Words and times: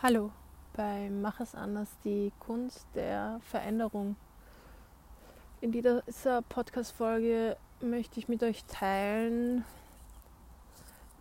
Hallo 0.00 0.30
bei 0.74 1.10
Mach 1.10 1.40
es 1.40 1.56
anders, 1.56 1.88
die 2.04 2.30
Kunst 2.38 2.86
der 2.94 3.40
Veränderung. 3.42 4.14
In 5.60 5.72
dieser 5.72 6.04
Podcast-Folge 6.42 7.56
möchte 7.80 8.20
ich 8.20 8.28
mit 8.28 8.44
euch 8.44 8.64
teilen 8.66 9.64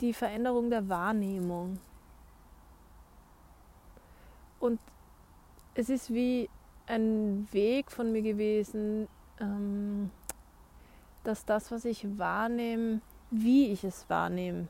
die 0.00 0.14
Veränderung 0.14 0.70
der 0.70 0.88
Wahrnehmung. 0.88 1.80
Und 4.58 4.80
es 5.74 5.90
ist 5.90 6.14
wie 6.14 6.48
ein 6.86 7.46
Weg 7.52 7.92
von 7.92 8.10
mir 8.10 8.22
gewesen, 8.22 9.06
ähm, 9.38 10.10
dass 11.24 11.44
das, 11.44 11.70
was 11.70 11.84
ich 11.84 12.06
wahrnehme, 12.16 13.02
wie 13.30 13.70
ich 13.70 13.84
es 13.84 14.08
wahrnehme, 14.08 14.66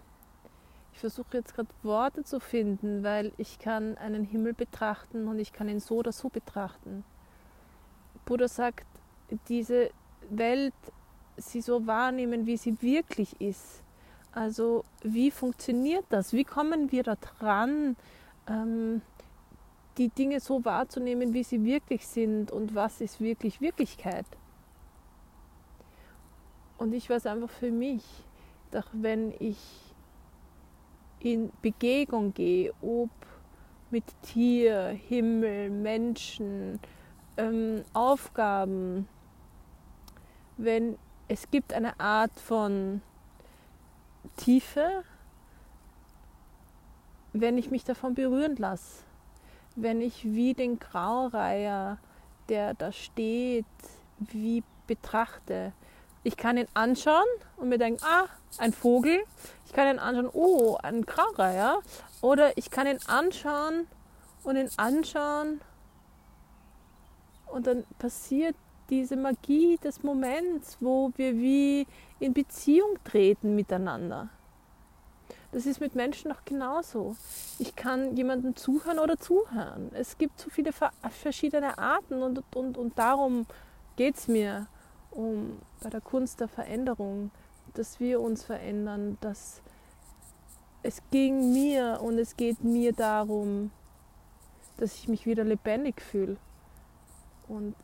ich 0.92 0.98
versuche 1.00 1.38
jetzt 1.38 1.54
gerade 1.54 1.68
Worte 1.82 2.22
zu 2.24 2.40
finden, 2.40 3.02
weil 3.02 3.32
ich 3.38 3.58
kann 3.58 3.96
einen 3.98 4.24
Himmel 4.24 4.52
betrachten 4.52 5.26
und 5.28 5.38
ich 5.38 5.52
kann 5.52 5.68
ihn 5.68 5.80
so 5.80 5.96
oder 5.96 6.12
so 6.12 6.28
betrachten. 6.28 7.04
Buddha 8.24 8.48
sagt, 8.48 8.86
diese 9.48 9.90
Welt 10.30 10.74
sie 11.36 11.60
so 11.60 11.86
wahrnehmen, 11.86 12.46
wie 12.46 12.56
sie 12.56 12.80
wirklich 12.82 13.40
ist. 13.40 13.82
Also 14.32 14.84
wie 15.02 15.30
funktioniert 15.30 16.04
das? 16.10 16.32
Wie 16.32 16.44
kommen 16.44 16.92
wir 16.92 17.02
da 17.02 17.16
dran, 17.16 17.96
ähm, 18.48 19.02
die 19.98 20.08
Dinge 20.08 20.40
so 20.40 20.64
wahrzunehmen, 20.64 21.34
wie 21.34 21.42
sie 21.42 21.64
wirklich 21.64 22.06
sind 22.06 22.50
und 22.50 22.74
was 22.74 23.00
ist 23.00 23.20
wirklich 23.20 23.60
Wirklichkeit? 23.60 24.26
Und 26.78 26.92
ich 26.94 27.08
weiß 27.08 27.26
einfach 27.26 27.50
für 27.50 27.70
mich, 27.70 28.02
doch 28.70 28.86
wenn 28.92 29.34
ich 29.38 29.91
in 31.24 31.52
Begegnung 31.62 32.34
gehe, 32.34 32.72
ob 32.82 33.10
mit 33.90 34.04
Tier, 34.22 34.88
Himmel, 34.88 35.70
Menschen, 35.70 36.80
ähm, 37.36 37.84
Aufgaben, 37.92 39.08
wenn 40.56 40.96
es 41.28 41.50
gibt 41.50 41.72
eine 41.72 41.98
Art 42.00 42.38
von 42.38 43.00
Tiefe, 44.36 45.04
wenn 47.32 47.56
ich 47.56 47.70
mich 47.70 47.84
davon 47.84 48.14
berühren 48.14 48.56
lasse, 48.56 49.04
wenn 49.76 50.00
ich 50.00 50.24
wie 50.24 50.54
den 50.54 50.78
Graureiher, 50.78 51.98
der 52.48 52.74
da 52.74 52.92
steht, 52.92 53.64
wie 54.18 54.62
betrachte. 54.86 55.72
Ich 56.24 56.36
kann 56.36 56.56
ihn 56.56 56.68
anschauen 56.74 57.26
und 57.56 57.68
mir 57.68 57.78
denken, 57.78 58.02
ah, 58.04 58.26
ein 58.58 58.72
Vogel. 58.72 59.22
Ich 59.66 59.72
kann 59.72 59.88
ihn 59.88 59.98
anschauen, 59.98 60.30
oh, 60.32 60.78
ein 60.82 61.04
Graureiher. 61.04 61.80
Oder 62.20 62.56
ich 62.56 62.70
kann 62.70 62.86
ihn 62.86 63.00
anschauen 63.06 63.86
und 64.44 64.56
ihn 64.56 64.70
anschauen 64.76 65.60
und 67.52 67.66
dann 67.66 67.84
passiert 67.98 68.56
diese 68.90 69.16
Magie 69.16 69.78
des 69.78 70.02
Moments, 70.02 70.78
wo 70.80 71.12
wir 71.16 71.36
wie 71.36 71.86
in 72.18 72.32
Beziehung 72.32 72.98
treten 73.04 73.54
miteinander. 73.54 74.28
Das 75.52 75.66
ist 75.66 75.80
mit 75.80 75.94
Menschen 75.94 76.32
auch 76.32 76.44
genauso. 76.46 77.14
Ich 77.58 77.76
kann 77.76 78.16
jemandem 78.16 78.56
zuhören 78.56 78.98
oder 78.98 79.18
zuhören. 79.18 79.90
Es 79.92 80.16
gibt 80.16 80.40
so 80.40 80.48
viele 80.48 80.70
verschiedene 81.10 81.76
Arten 81.78 82.22
und, 82.22 82.42
und, 82.54 82.78
und 82.78 82.98
darum 82.98 83.46
geht 83.96 84.16
es 84.16 84.28
mir 84.28 84.66
um 85.12 85.58
bei 85.80 85.90
der 85.90 86.00
Kunst 86.00 86.40
der 86.40 86.48
Veränderung 86.48 87.30
dass 87.74 88.00
wir 88.00 88.20
uns 88.20 88.44
verändern, 88.44 89.18
dass 89.20 89.62
es 90.82 91.00
ging 91.10 91.52
mir 91.52 92.00
und 92.02 92.18
es 92.18 92.36
geht 92.36 92.62
mir 92.64 92.92
darum, 92.92 93.70
dass 94.78 94.94
ich 94.96 95.08
mich 95.08 95.26
wieder 95.26 95.44
lebendig 95.44 96.00
fühle. 96.00 96.36
Und 97.48 97.74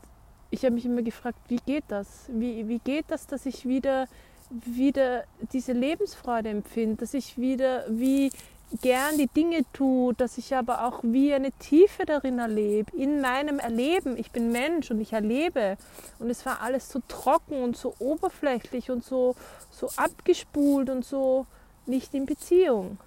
ich 0.51 0.65
habe 0.65 0.75
mich 0.75 0.85
immer 0.85 1.01
gefragt, 1.01 1.39
wie 1.47 1.59
geht 1.65 1.85
das? 1.87 2.25
Wie, 2.29 2.67
wie 2.67 2.79
geht 2.79 3.05
das, 3.09 3.27
dass 3.27 3.45
ich 3.45 3.67
wieder, 3.67 4.07
wieder 4.49 5.23
diese 5.53 5.73
Lebensfreude 5.73 6.49
empfinde, 6.49 6.97
dass 6.97 7.13
ich 7.13 7.37
wieder 7.37 7.85
wie 7.89 8.31
gern 8.81 9.17
die 9.17 9.27
Dinge 9.27 9.63
tue, 9.73 10.13
dass 10.13 10.37
ich 10.37 10.55
aber 10.55 10.85
auch 10.85 10.99
wie 11.03 11.33
eine 11.33 11.51
Tiefe 11.53 12.05
darin 12.05 12.39
erlebe, 12.39 12.95
in 12.95 13.21
meinem 13.21 13.59
Erleben. 13.59 14.17
Ich 14.17 14.31
bin 14.31 14.51
Mensch 14.51 14.91
und 14.91 14.99
ich 14.99 15.13
erlebe. 15.13 15.77
Und 16.19 16.29
es 16.29 16.45
war 16.45 16.61
alles 16.61 16.89
so 16.89 17.01
trocken 17.07 17.63
und 17.63 17.77
so 17.77 17.95
oberflächlich 17.99 18.91
und 18.91 19.03
so, 19.03 19.35
so 19.71 19.89
abgespult 19.95 20.89
und 20.89 21.05
so 21.05 21.45
nicht 21.85 22.13
in 22.13 22.25
Beziehung. 22.25 22.97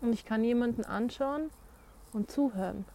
Und 0.00 0.12
ich 0.12 0.24
kann 0.24 0.42
jemanden 0.44 0.84
anschauen 0.84 1.50
und 2.12 2.30
zuhören. 2.30 2.86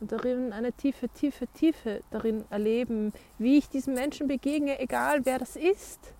Und 0.00 0.10
darin 0.10 0.52
eine 0.52 0.72
tiefe, 0.72 1.08
tiefe, 1.08 1.46
tiefe 1.48 2.00
darin 2.10 2.44
erleben, 2.50 3.12
wie 3.38 3.58
ich 3.58 3.68
diesen 3.68 3.94
Menschen 3.94 4.26
begegne, 4.26 4.80
egal 4.80 5.24
wer 5.24 5.38
das 5.38 5.56
ist 5.56 6.14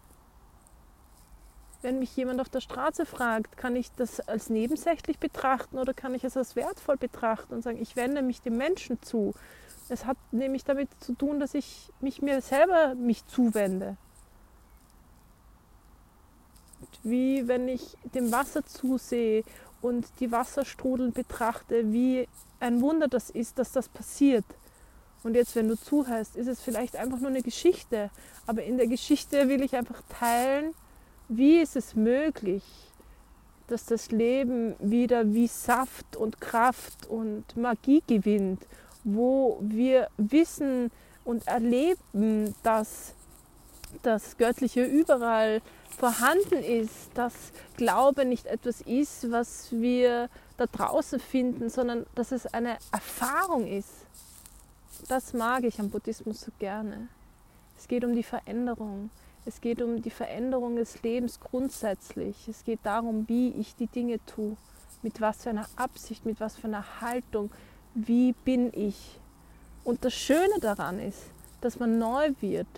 wenn 1.83 1.99
mich 1.99 2.17
jemand 2.17 2.41
auf 2.41 2.49
der 2.49 2.61
Straße 2.61 3.05
fragt, 3.05 3.57
kann 3.57 3.77
ich 3.77 3.91
das 3.93 4.21
als 4.21 4.49
nebensächlich 4.49 5.19
betrachten 5.19 5.79
oder 5.79 5.93
kann 5.93 6.15
ich 6.15 6.25
es 6.25 6.37
als 6.37 6.57
wertvoll 6.57 6.97
betrachten 6.97 7.55
und 7.55 7.63
sagen, 7.63 7.81
ich 7.81 7.97
wende 7.97 8.23
mich 8.23 8.41
dem 8.41 8.57
Menschen 8.57 9.03
zu. 9.03 9.35
Es 9.89 10.07
hat 10.07 10.17
nämlich 10.31 10.65
damit 10.65 10.89
zu 11.01 11.13
tun, 11.15 11.41
dass 11.41 11.55
ich 11.55 11.91
mich 12.01 12.23
mir 12.23 12.41
selber 12.41 12.95
mich 12.95 13.27
zuwende. 13.27 13.97
Wie 17.03 17.49
wenn 17.49 17.69
ich 17.69 17.97
dem 18.15 18.31
Wasser 18.31 18.65
zusehe 18.65 19.43
und 19.81 20.07
die 20.21 20.31
Wasserstrudel 20.31 21.11
betrachte, 21.11 21.93
wie 21.93 22.29
ein 22.61 22.81
Wunder 22.81 23.09
das 23.09 23.29
ist, 23.29 23.59
dass 23.59 23.73
das 23.73 23.89
passiert. 23.89 24.45
Und 25.25 25.35
jetzt, 25.35 25.55
wenn 25.57 25.69
du 25.69 25.77
zuhörst, 25.77 26.37
ist 26.37 26.49
es 26.49 26.61
vielleicht 26.61 26.97
einfach 26.97 27.19
nur 27.19 27.31
eine 27.31 27.43
Geschichte, 27.43 28.11
aber 28.47 28.63
in 28.63 28.77
der 28.77 28.87
Geschichte 28.87 29.49
will 29.49 29.63
ich 29.63 29.77
einfach 29.77 30.03
teilen, 30.09 30.75
wie 31.29 31.59
ist 31.59 31.77
es 31.77 31.95
möglich, 31.95 32.63
dass 33.69 33.87
das 33.87 34.11
Leben 34.11 34.75
wieder 34.79 35.33
wie 35.33 35.47
Saft 35.47 36.17
und 36.17 36.41
Kraft 36.41 37.07
und 37.07 37.57
Magie 37.57 38.03
gewinnt, 38.07 38.67
wo 39.05 39.59
wir 39.63 40.09
wissen 40.17 40.91
und 41.25 41.47
erleben, 41.47 42.55
dass 42.63 43.15
das 44.03 44.37
Göttliche 44.37 44.85
überall 44.85 45.61
vorhanden 45.99 46.63
ist, 46.63 47.11
dass 47.15 47.35
Glaube 47.77 48.25
nicht 48.25 48.47
etwas 48.47 48.81
ist, 48.81 49.31
was 49.31 49.71
wir 49.73 50.29
da 50.57 50.67
draußen 50.67 51.21
finden, 51.21 51.69
sondern 51.69 52.07
dass 52.15 52.33
es 52.33 52.47
eine 52.47 52.79
Erfahrung 52.91 53.67
ist. 53.67 53.91
Das 55.09 55.33
mag 55.33 55.65
ich 55.65 55.79
am 55.81 55.91
Buddhismus 55.91 56.41
so 56.41 56.53
gerne. 56.59 57.09
Es 57.79 57.89
geht 57.89 58.05
um 58.05 58.15
die 58.15 58.23
Veränderung. 58.23 59.11
Es 59.45 59.61
geht 59.61 59.83
um 59.83 60.03
die 60.03 60.11
Veränderung 60.11 60.77
des 60.77 61.03
Lebens 61.03 61.41
grundsätzlich. 61.41 62.47
Es 62.49 62.65
geht 62.65 62.81
darum, 62.85 63.29
wie 63.29 63.49
ich 63.51 63.75
die 63.75 63.89
Dinge 63.89 64.25
tue, 64.25 64.57
mit 65.03 65.21
was 65.21 65.43
für 65.43 65.51
einer 65.51 65.67
Absicht, 65.77 66.25
mit 66.25 66.41
was 66.41 66.57
für 66.57 66.69
einer 66.69 67.01
Haltung, 67.01 67.51
wie 67.95 68.33
bin 68.33 68.73
ich. 68.73 69.19
Und 69.85 70.05
das 70.05 70.15
Schöne 70.15 70.61
daran 70.61 71.01
ist, 71.01 71.23
dass 71.61 71.81
man 71.81 71.99
neu 71.99 72.31
wird, 72.41 72.69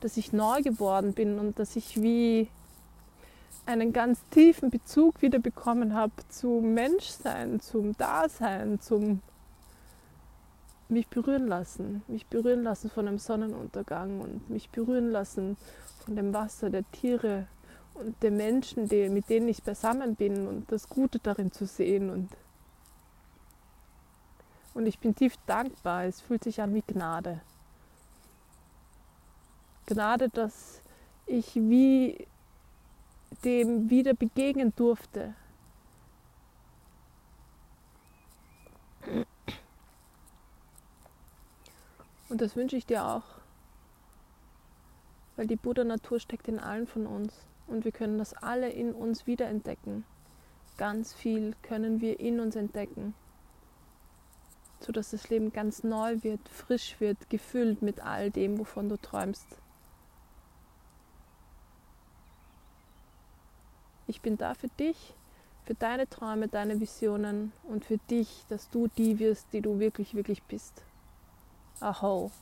dass 0.00 0.16
ich 0.16 0.32
neu 0.32 0.62
geworden 0.62 1.12
bin 1.12 1.38
und 1.38 1.58
dass 1.58 1.76
ich 1.76 2.00
wie 2.00 2.48
einen 3.66 3.92
ganz 3.92 4.20
tiefen 4.30 4.70
Bezug 4.70 5.20
wieder 5.20 5.38
bekommen 5.38 5.94
habe 5.94 6.12
zum 6.30 6.72
Menschsein, 6.72 7.60
zum 7.60 7.96
Dasein, 7.98 8.80
zum 8.80 9.20
mich 10.90 11.08
berühren 11.08 11.46
lassen, 11.46 12.02
mich 12.08 12.26
berühren 12.26 12.62
lassen 12.62 12.90
von 12.90 13.08
einem 13.08 13.18
Sonnenuntergang 13.18 14.20
und 14.20 14.50
mich 14.50 14.70
berühren 14.70 15.10
lassen 15.10 15.56
von 16.04 16.16
dem 16.16 16.32
Wasser, 16.32 16.70
der 16.70 16.90
Tiere 16.90 17.46
und 17.94 18.22
der 18.22 18.30
Menschen, 18.30 18.88
die, 18.88 19.08
mit 19.08 19.28
denen 19.28 19.48
ich 19.48 19.62
beisammen 19.62 20.16
bin 20.16 20.46
und 20.46 20.70
das 20.72 20.88
Gute 20.88 21.18
darin 21.18 21.52
zu 21.52 21.66
sehen. 21.66 22.10
Und, 22.10 22.30
und 24.74 24.86
ich 24.86 24.98
bin 24.98 25.14
tief 25.14 25.34
dankbar. 25.46 26.04
Es 26.04 26.20
fühlt 26.20 26.44
sich 26.44 26.60
an 26.60 26.74
wie 26.74 26.82
Gnade. 26.82 27.40
Gnade, 29.86 30.28
dass 30.28 30.82
ich 31.26 31.54
wie 31.56 32.26
dem 33.44 33.90
wieder 33.90 34.14
begegnen 34.14 34.72
durfte. 34.74 35.34
Und 42.30 42.40
das 42.40 42.56
wünsche 42.56 42.76
ich 42.76 42.86
dir 42.86 43.04
auch 43.04 43.40
weil 45.40 45.46
die 45.46 45.56
Buddha-Natur 45.56 46.20
steckt 46.20 46.48
in 46.48 46.58
allen 46.58 46.86
von 46.86 47.06
uns 47.06 47.32
und 47.66 47.86
wir 47.86 47.92
können 47.92 48.18
das 48.18 48.34
alle 48.34 48.68
in 48.68 48.92
uns 48.92 49.26
wiederentdecken. 49.26 50.04
Ganz 50.76 51.14
viel 51.14 51.54
können 51.62 52.02
wir 52.02 52.20
in 52.20 52.40
uns 52.40 52.56
entdecken, 52.56 53.14
sodass 54.80 55.12
das 55.12 55.30
Leben 55.30 55.50
ganz 55.50 55.82
neu 55.82 56.18
wird, 56.20 56.46
frisch 56.46 57.00
wird, 57.00 57.30
gefüllt 57.30 57.80
mit 57.80 58.04
all 58.04 58.30
dem, 58.30 58.58
wovon 58.58 58.90
du 58.90 58.98
träumst. 58.98 59.46
Ich 64.06 64.20
bin 64.20 64.36
da 64.36 64.52
für 64.52 64.68
dich, 64.68 65.14
für 65.64 65.74
deine 65.74 66.06
Träume, 66.06 66.48
deine 66.48 66.80
Visionen 66.80 67.52
und 67.62 67.86
für 67.86 67.96
dich, 68.10 68.44
dass 68.50 68.68
du 68.68 68.88
die 68.88 69.18
wirst, 69.18 69.46
die 69.54 69.62
du 69.62 69.78
wirklich, 69.78 70.14
wirklich 70.14 70.42
bist. 70.42 70.82
a 71.80 71.92
hole. 71.92 72.32